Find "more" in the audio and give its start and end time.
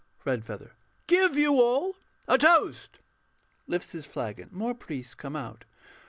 4.51-4.73